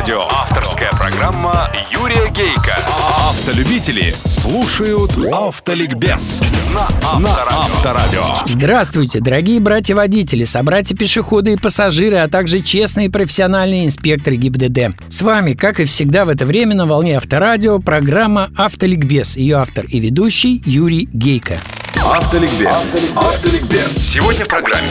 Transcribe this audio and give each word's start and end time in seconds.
Авторадио. 0.00 0.28
Авторская 0.30 0.90
программа 0.92 1.70
Юрия 1.90 2.30
Гейка. 2.30 2.74
Автолюбители 3.18 4.14
слушают 4.24 5.12
Автоликбез 5.30 6.40
на 6.72 6.88
Авторадио. 7.06 8.22
Здравствуйте, 8.46 9.20
дорогие 9.20 9.60
братья-водители, 9.60 10.44
собратья-пешеходы 10.44 11.52
и 11.52 11.56
пассажиры, 11.56 12.16
а 12.16 12.28
также 12.28 12.60
честные 12.60 13.08
и 13.08 13.10
профессиональные 13.10 13.84
инспекторы 13.84 14.36
ГИБДД. 14.36 14.96
С 15.10 15.20
вами, 15.20 15.52
как 15.52 15.80
и 15.80 15.84
всегда 15.84 16.24
в 16.24 16.30
это 16.30 16.46
время, 16.46 16.74
на 16.74 16.86
волне 16.86 17.18
Авторадио, 17.18 17.78
программа 17.78 18.48
«Автоликбез». 18.56 19.36
Ее 19.36 19.56
автор 19.56 19.84
и 19.84 20.00
ведущий 20.00 20.62
Юрий 20.64 21.10
Гейко. 21.12 21.60
Автоликбез. 22.02 22.96
Автоликбез. 23.14 23.98
Сегодня 23.98 24.46
в 24.46 24.48
программе 24.48 24.86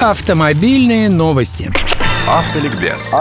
Автомобильные 0.00 1.10
новости. 1.10 1.70
Автоликбез. 2.28 3.14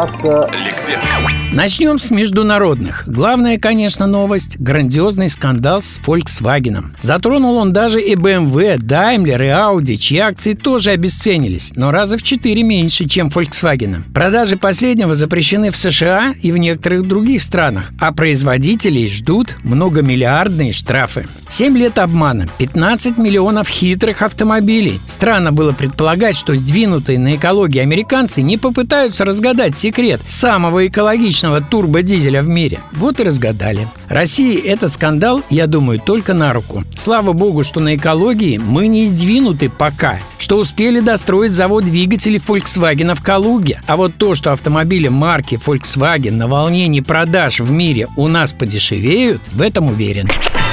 Ликбез. 0.52 1.26
Начнем 1.54 2.00
с 2.00 2.10
международных. 2.10 3.04
Главная, 3.06 3.60
конечно, 3.60 4.08
новость– 4.08 4.58
грандиозный 4.60 5.30
скандал 5.30 5.80
с 5.80 6.02
Volkswagen. 6.04 6.86
Затронул 7.00 7.58
он 7.58 7.72
даже 7.72 8.02
и 8.02 8.16
BMW, 8.16 8.78
Daimler 8.78 9.46
и 9.46 9.50
Audi, 9.50 9.98
чьи 9.98 10.18
акции 10.18 10.54
тоже 10.54 10.90
обесценились, 10.90 11.72
но 11.76 11.92
раза 11.92 12.18
в 12.18 12.24
четыре 12.24 12.64
меньше, 12.64 13.08
чем 13.08 13.28
Volkswagen. 13.28 14.02
Продажи 14.12 14.58
последнего 14.58 15.14
запрещены 15.14 15.70
в 15.70 15.78
США 15.78 16.34
и 16.42 16.52
в 16.52 16.58
некоторых 16.58 17.08
других 17.08 17.44
странах, 17.44 17.92
а 18.00 18.12
производителей 18.12 19.08
ждут 19.08 19.56
многомиллиардные 19.64 20.74
штрафы. 20.74 21.28
7 21.48 21.78
лет 21.78 22.00
обмана, 22.00 22.48
15 22.58 23.20
миллионов 23.20 23.70
хитрых 23.70 24.24
автомобилей. 24.24 25.00
Странно 25.08 25.52
было 25.52 25.74
предполагать, 25.74 26.36
что 26.36 26.56
сдвинутые 26.56 27.20
на 27.20 27.36
экологии 27.36 27.80
американцы 27.80 28.42
не 28.42 28.58
попытаются 28.58 28.95
разгадать 29.20 29.76
секрет 29.76 30.22
самого 30.28 30.88
экологичного 30.88 31.62
турбодизеля 31.62 32.42
в 32.42 32.48
мире. 32.48 32.80
Вот 32.94 33.20
и 33.20 33.24
разгадали. 33.24 33.88
России 34.10 34.58
этот 34.58 34.92
скандал, 34.92 35.44
я 35.50 35.68
думаю, 35.68 36.00
только 36.00 36.34
на 36.34 36.54
руку. 36.54 36.84
Слава 36.96 37.34
богу, 37.34 37.64
что 37.64 37.80
на 37.80 37.96
экологии 37.96 38.58
мы 38.58 38.88
не 38.88 39.08
сдвинуты 39.08 39.70
пока, 39.70 40.20
что 40.38 40.58
успели 40.58 41.00
достроить 41.00 41.52
завод 41.52 41.86
двигателей 41.86 42.42
Volkswagen 42.46 43.16
в 43.16 43.22
Калуге. 43.22 43.80
А 43.88 43.98
вот 43.98 44.16
то, 44.16 44.36
что 44.36 44.54
автомобили 44.54 45.08
марки 45.08 45.60
Volkswagen 45.64 46.32
на 46.32 46.48
волне 46.48 46.86
продаж 47.02 47.60
в 47.60 47.72
мире 47.72 48.08
у 48.16 48.28
нас 48.28 48.54
подешевеют, 48.54 49.42
в 49.52 49.62
этом 49.62 49.90
уверен. 49.90 50.30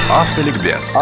Автоликбез. 0.09 0.95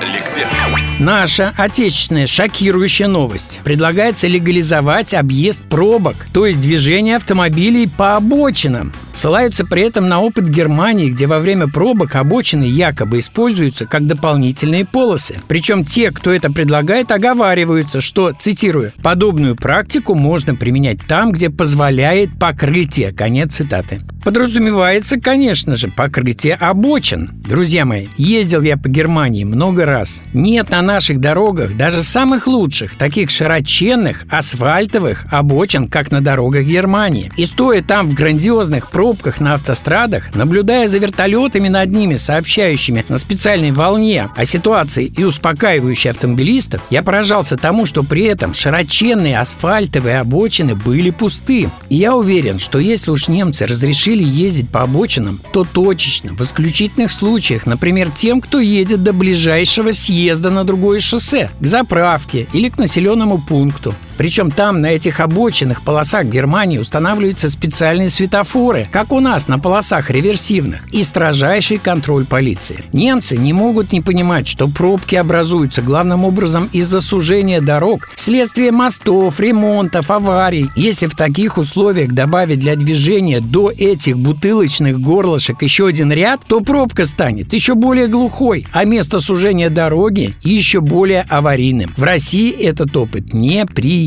Ликбез. 0.00 0.88
Наша 0.98 1.52
отечественная 1.56 2.26
шокирующая 2.26 3.06
новость. 3.06 3.60
Предлагается 3.62 4.26
легализовать 4.26 5.14
объезд 5.14 5.62
пробок, 5.62 6.16
то 6.32 6.46
есть 6.46 6.60
движение 6.60 7.16
автомобилей 7.16 7.88
по 7.88 8.16
обочинам. 8.16 8.92
Ссылаются 9.12 9.64
при 9.64 9.82
этом 9.82 10.08
на 10.08 10.20
опыт 10.20 10.48
Германии, 10.48 11.10
где 11.10 11.26
во 11.26 11.38
время 11.38 11.68
пробок 11.68 12.16
обочины 12.16 12.64
якобы 12.64 13.20
используются 13.20 13.86
как 13.86 14.06
дополнительные 14.06 14.84
полосы. 14.84 15.36
Причем 15.46 15.84
те, 15.84 16.10
кто 16.10 16.32
это 16.32 16.50
предлагает, 16.50 17.12
оговариваются, 17.12 18.00
что, 18.00 18.32
цитирую, 18.32 18.92
«подобную 19.02 19.56
практику 19.56 20.14
можно 20.14 20.54
применять 20.54 20.98
там, 21.06 21.32
где 21.32 21.50
позволяет 21.50 22.38
покрытие». 22.38 23.12
Конец 23.12 23.54
цитаты. 23.54 24.00
Подразумевается, 24.24 25.18
конечно 25.18 25.76
же, 25.76 25.88
покрытие 25.88 26.54
обочин. 26.54 27.30
Друзья 27.48 27.84
мои, 27.84 28.08
ездил 28.16 28.62
я 28.62 28.76
по 28.76 28.88
Германии 28.88 29.44
много 29.44 29.84
раз. 29.84 30.22
Нет 30.34 30.70
на 30.70 30.82
наших 30.82 31.20
дорогах, 31.20 31.76
даже 31.76 32.02
самых 32.02 32.46
лучших, 32.46 32.96
таких 32.96 33.30
широченных 33.30 34.24
асфальтовых 34.28 35.26
обочин, 35.30 35.88
как 35.88 36.10
на 36.10 36.20
дорогах 36.20 36.64
Германии. 36.64 37.30
И 37.36 37.46
стоя 37.46 37.80
там 37.80 38.08
в 38.08 38.14
грандиозных 38.14 38.90
пробках 38.90 39.40
на 39.40 39.54
автострадах, 39.54 40.34
наблюдая 40.34 40.88
за 40.88 40.98
вертолетами 40.98 41.68
над 41.68 41.90
ними, 41.90 42.16
сообщающими 42.16 43.04
на 43.08 43.16
специальной 43.16 43.70
волне 43.70 44.28
о 44.36 44.44
ситуации 44.44 45.06
и 45.06 45.24
успокаивающей 45.24 46.10
автомобилистов, 46.10 46.82
я 46.90 47.02
поражался 47.02 47.56
тому, 47.56 47.86
что 47.86 48.02
при 48.02 48.24
этом 48.24 48.52
широченные 48.52 49.38
асфальтовые 49.38 50.18
обочины 50.18 50.74
были 50.74 51.10
пусты. 51.10 51.70
И 51.88 51.96
я 51.96 52.14
уверен, 52.14 52.58
что 52.58 52.78
если 52.78 53.10
уж 53.10 53.28
немцы 53.28 53.64
разрешили 53.64 54.17
ездить 54.22 54.70
по 54.70 54.82
обочинам, 54.82 55.40
то 55.52 55.64
точечно, 55.64 56.32
в 56.32 56.40
исключительных 56.42 57.12
случаях, 57.12 57.66
например, 57.66 58.10
тем, 58.10 58.40
кто 58.40 58.60
едет 58.60 59.02
до 59.02 59.12
ближайшего 59.12 59.92
съезда 59.92 60.50
на 60.50 60.64
другое 60.64 61.00
шоссе, 61.00 61.50
к 61.60 61.66
заправке 61.66 62.46
или 62.52 62.68
к 62.68 62.78
населенному 62.78 63.38
пункту. 63.38 63.94
Причем 64.18 64.50
там, 64.50 64.80
на 64.80 64.86
этих 64.86 65.20
обочинах 65.20 65.82
полосах 65.82 66.26
Германии 66.26 66.78
устанавливаются 66.78 67.48
специальные 67.48 68.10
светофоры, 68.10 68.88
как 68.90 69.12
у 69.12 69.20
нас 69.20 69.46
на 69.46 69.60
полосах 69.60 70.10
реверсивных, 70.10 70.80
и 70.92 71.04
строжайший 71.04 71.78
контроль 71.78 72.26
полиции. 72.26 72.84
Немцы 72.92 73.36
не 73.36 73.52
могут 73.52 73.92
не 73.92 74.00
понимать, 74.00 74.48
что 74.48 74.66
пробки 74.68 75.14
образуются 75.14 75.82
главным 75.82 76.24
образом 76.24 76.68
из-за 76.72 77.00
сужения 77.00 77.60
дорог 77.60 78.10
вследствие 78.16 78.72
мостов, 78.72 79.38
ремонтов, 79.38 80.10
аварий. 80.10 80.68
Если 80.74 81.06
в 81.06 81.14
таких 81.14 81.56
условиях 81.56 82.12
добавить 82.12 82.58
для 82.58 82.74
движения 82.74 83.40
до 83.40 83.70
этих 83.70 84.18
бутылочных 84.18 85.00
горлышек 85.00 85.62
еще 85.62 85.86
один 85.86 86.10
ряд, 86.10 86.40
то 86.48 86.60
пробка 86.60 87.06
станет 87.06 87.52
еще 87.52 87.76
более 87.76 88.08
глухой, 88.08 88.66
а 88.72 88.84
место 88.84 89.20
сужения 89.20 89.70
дороги 89.70 90.34
еще 90.42 90.80
более 90.80 91.22
аварийным. 91.22 91.92
В 91.96 92.02
России 92.02 92.50
этот 92.50 92.96
опыт 92.96 93.32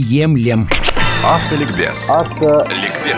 неприемлем. 0.01 0.67
Автоликбез. 1.23 2.09
Ликбез. 2.09 3.17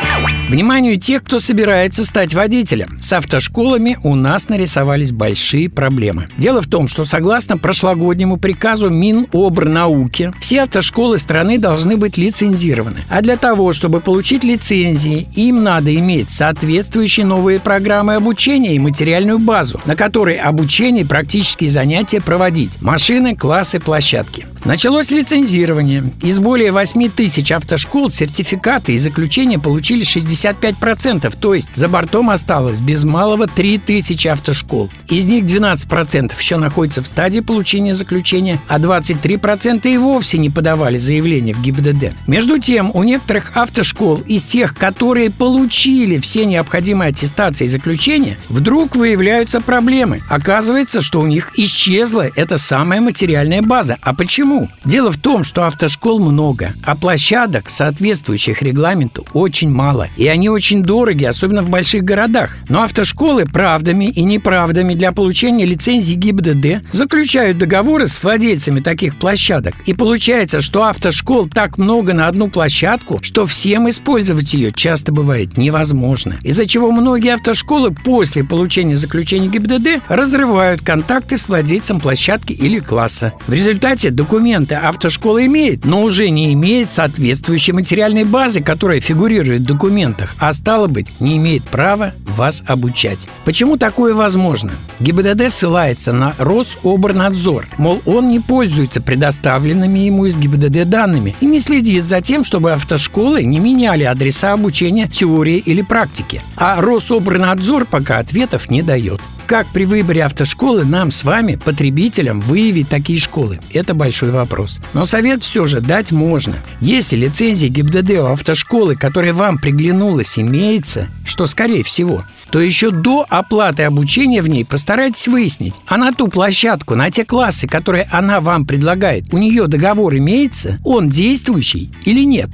Вниманию 0.50 1.00
тех, 1.00 1.24
кто 1.24 1.40
собирается 1.40 2.04
стать 2.04 2.34
водителем. 2.34 3.00
С 3.00 3.14
автошколами 3.14 3.98
у 4.04 4.16
нас 4.16 4.50
нарисовались 4.50 5.14
большие 5.14 5.70
проблемы. 5.70 6.28
Дело 6.38 6.62
в 6.62 6.68
том, 6.68 6.90
что 6.90 7.06
согласно 7.06 7.58
прошлогоднему 7.58 8.36
приказу 8.36 8.90
Минобрнауки, 8.90 10.34
все 10.42 10.64
автошколы 10.64 11.18
страны 11.18 11.58
должны 11.58 11.96
быть 11.96 12.18
лицензированы. 12.18 12.98
А 13.10 13.22
для 13.22 13.38
того, 13.38 13.72
чтобы 13.72 14.02
получить 14.02 14.44
лицензии, 14.44 15.30
им 15.36 15.64
надо 15.64 15.96
иметь 15.96 16.30
соответствующие 16.30 17.26
новые 17.26 17.62
программы 17.62 18.16
обучения 18.16 18.76
и 18.76 18.80
материальную 18.80 19.40
базу, 19.40 19.80
на 19.86 19.96
которой 19.96 20.36
обучение 20.36 21.06
и 21.06 21.08
практические 21.08 21.70
занятия 21.70 22.20
проводить. 22.20 22.82
Машины, 22.82 23.34
классы, 23.34 23.80
площадки. 23.80 24.46
Началось 24.66 25.12
лицензирование. 25.12 26.06
Из 26.22 26.40
более 26.40 26.72
8 26.72 27.10
тысяч 27.10 27.52
автошкол 27.52 28.10
сертификаты 28.10 28.94
и 28.94 28.98
заключения 28.98 29.60
получили 29.60 30.06
65%, 30.06 31.36
то 31.38 31.54
есть 31.54 31.76
за 31.76 31.90
бортом 31.90 32.30
осталось 32.30 32.80
без 32.80 33.04
малого 33.04 33.48
3 33.48 33.78
тысячи 33.80 34.30
автошкол. 34.30 34.90
Из 35.10 35.28
них 35.28 35.44
12% 35.44 36.32
еще 36.40 36.56
находятся 36.56 37.04
в 37.04 37.08
стадии 37.08 37.42
получения 37.42 37.94
заключения, 37.94 38.58
а 38.70 38.80
23% 38.80 39.86
и 39.86 39.98
вовсе 39.98 40.38
не 40.38 40.50
подавали 40.50 40.98
заявление 40.98 41.54
в 41.54 41.62
ГИБДД. 41.62 42.14
Между 42.28 42.58
тем, 42.58 42.90
у 42.94 43.04
некоторых 43.04 43.58
автошкол 43.58 44.22
из 44.26 44.44
тех, 44.44 44.76
которые 44.76 45.30
получили 45.30 46.20
все 46.20 46.46
необходимые 46.46 47.10
аттестации 47.10 47.66
и 47.66 47.68
заключения, 47.68 48.38
вдруг 48.48 48.96
выявляются 48.96 49.60
проблемы. 49.60 50.22
Оказывается, 50.30 51.02
что 51.02 51.20
у 51.20 51.28
них 51.28 51.52
исчезла 51.58 52.30
эта 52.34 52.58
самая 52.58 53.02
материальная 53.02 53.62
база. 53.62 53.98
А 54.02 54.14
почему? 54.14 54.53
Дело 54.86 55.12
в 55.12 55.18
том, 55.18 55.44
что 55.44 55.66
автошкол 55.66 56.20
много, 56.20 56.74
а 56.84 56.96
площадок, 56.96 57.70
соответствующих 57.70 58.62
регламенту, 58.62 59.26
очень 59.34 59.70
мало. 59.70 60.08
И 60.18 60.28
они 60.28 60.50
очень 60.50 60.84
дороги, 60.84 61.24
особенно 61.24 61.64
в 61.64 61.70
больших 61.70 62.04
городах. 62.04 62.56
Но 62.70 62.84
автошколы 62.84 63.46
правдами 63.46 64.06
и 64.06 64.24
неправдами 64.24 64.94
для 64.94 65.12
получения 65.12 65.66
лицензии 65.66 66.14
ГИБДД 66.14 66.94
заключают 66.94 67.58
договоры 67.58 68.08
с 68.08 68.22
владельцами 68.22 68.80
таких 68.80 69.16
площадок. 69.16 69.74
И 69.86 69.94
получается, 69.94 70.62
что 70.62 70.84
автошкол 70.84 71.50
так 71.50 71.78
много 71.78 72.14
на 72.14 72.28
одну 72.28 72.50
площадку, 72.50 73.20
что 73.24 73.46
всем 73.46 73.90
использовать 73.90 74.54
ее 74.54 74.72
часто 74.72 75.12
бывает 75.12 75.58
невозможно. 75.58 76.36
Из-за 76.44 76.68
чего 76.68 76.92
многие 76.92 77.34
автошколы 77.34 77.92
после 77.92 78.44
получения 78.44 78.98
заключения 78.98 79.48
ГИБДД 79.48 80.04
разрывают 80.08 80.82
контакты 80.82 81.38
с 81.38 81.48
владельцем 81.48 82.00
площадки 82.00 82.54
или 82.54 82.80
класса. 82.80 83.34
В 83.48 83.54
результате 83.54 84.12
документы 84.12 84.43
документы 84.44 84.76
автошкола 84.76 85.46
имеет, 85.46 85.86
но 85.86 86.04
уже 86.04 86.30
не 86.30 86.52
имеет 86.52 86.90
соответствующей 86.90 87.72
материальной 87.72 88.26
базы, 88.26 88.60
которая 88.60 89.00
фигурирует 89.00 89.62
в 89.62 89.66
документах, 89.66 90.36
а 90.38 90.52
стало 90.52 90.88
быть, 90.88 91.22
не 91.22 91.38
имеет 91.38 91.64
права 91.64 92.12
вас 92.36 92.62
обучать. 92.68 93.26
Почему 93.46 93.78
такое 93.78 94.14
возможно? 94.14 94.72
ГИБДД 95.00 95.50
ссылается 95.50 96.12
на 96.12 96.34
Рособорнадзор, 96.38 97.68
мол, 97.78 98.02
он 98.06 98.32
не 98.32 98.42
пользуется 98.42 99.00
предоставленными 99.00 100.00
ему 100.00 100.26
из 100.26 100.36
ГИБДД 100.36 100.90
данными 100.90 101.36
и 101.40 101.46
не 101.46 101.62
следит 101.62 102.04
за 102.04 102.20
тем, 102.20 102.44
чтобы 102.44 102.74
автошколы 102.74 103.44
не 103.44 103.60
меняли 103.60 104.04
адреса 104.04 104.52
обучения 104.52 105.08
теории 105.08 105.58
или 105.58 105.82
практики. 105.84 106.42
А 106.58 106.82
Рособорнадзор 106.82 107.86
пока 107.86 108.20
ответов 108.20 108.70
не 108.70 108.82
дает. 108.82 109.22
Как 109.46 109.68
при 109.68 109.84
выборе 109.84 110.24
автошколы 110.24 110.86
нам 110.86 111.12
с 111.12 111.26
вами, 111.26 111.56
потребителям, 111.56 112.40
выявить 112.40 112.88
такие 112.88 113.20
школы? 113.20 113.60
Это 113.74 113.94
большой 113.94 114.32
вопрос. 114.32 114.80
Но 114.94 115.06
совет 115.06 115.44
все 115.44 115.68
же 115.68 115.82
дать 115.82 116.12
можно. 116.14 116.56
Если 116.80 117.18
лицензия 117.18 117.70
ГИБДД 117.70 118.12
у 118.12 118.26
автошколы, 118.28 118.96
которая 118.96 119.34
вам 119.34 119.58
приглянулась, 119.58 120.40
имеется, 120.40 121.10
что 121.26 121.46
скорее 121.46 121.84
всего, 121.84 122.24
то 122.52 122.62
еще 122.62 122.92
до 122.92 123.26
оплаты 123.28 123.84
обучения 123.84 124.42
в 124.42 124.48
ней 124.48 124.64
постарайтесь 124.64 125.28
выяснить, 125.28 125.76
а 125.88 125.98
на 125.98 126.14
ту 126.14 126.30
площадку, 126.30 126.96
на 126.96 127.12
те 127.12 127.26
классы, 127.26 127.68
которые 127.68 128.08
она 128.12 128.40
вам 128.40 128.66
предлагает, 128.66 129.34
у 129.34 129.38
нее 129.38 129.68
договор 129.68 130.16
имеется, 130.16 130.80
он 130.86 131.10
действующий 131.10 131.92
или 132.06 132.24
нет. 132.24 132.50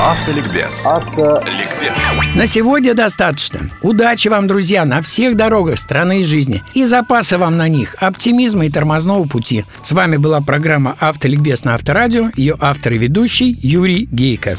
Автоликбез. 0.00 0.84
Автоликбез. 0.84 1.94
На 2.34 2.46
сегодня 2.46 2.94
достаточно. 2.94 3.70
Удачи 3.80 4.28
вам, 4.28 4.46
друзья, 4.46 4.84
на 4.84 5.00
всех 5.00 5.36
дорогах 5.36 5.78
страны 5.78 6.20
и 6.20 6.24
жизни. 6.24 6.62
И 6.74 6.84
запаса 6.84 7.38
вам 7.38 7.56
на 7.56 7.68
них, 7.68 7.94
оптимизма 7.98 8.66
и 8.66 8.70
тормозного 8.70 9.26
пути. 9.26 9.64
С 9.82 9.92
вами 9.92 10.18
была 10.18 10.40
программа 10.42 10.96
«Автоликбез» 11.00 11.64
на 11.64 11.74
Авторадио. 11.74 12.30
Ее 12.36 12.56
автор 12.60 12.92
и 12.92 12.98
ведущий 12.98 13.58
Юрий 13.62 14.06
Гейко. 14.12 14.50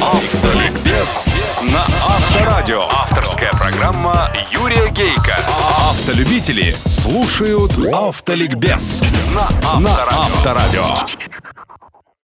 Автоликбез 0.00 1.26
на 1.62 1.84
Авторадио. 2.06 2.82
Авторская 2.90 3.50
программа 3.52 4.30
Юрия 4.50 4.90
Гейка. 4.90 5.36
Автолюбители 5.90 6.74
слушают 6.86 7.72
Автоликбез 7.92 9.02
на 9.34 9.48
Авторадио. 9.62 10.82